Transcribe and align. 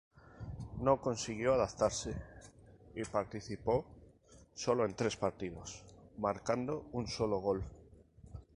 No 0.79 0.97
consiguió 0.99 1.53
adaptarse 1.53 2.15
y 2.95 3.03
participó 3.03 3.85
solo 4.51 4.83
en 4.87 4.95
tres 4.95 5.15
partidos, 5.15 5.85
marcando 6.17 6.87
un 6.93 7.05
solo 7.05 7.37
gol. 7.39 7.63